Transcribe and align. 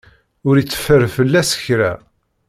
Ur 0.47 0.55
iteffer 0.57 1.01
fell-as 1.15 1.51
kra. 1.63 1.93